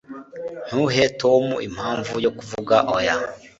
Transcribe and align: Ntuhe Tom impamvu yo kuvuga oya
Ntuhe 0.65 1.03
Tom 1.21 1.45
impamvu 1.67 2.13
yo 2.25 2.31
kuvuga 2.37 2.75
oya 2.95 3.15